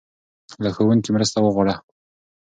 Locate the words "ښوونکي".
0.75-1.09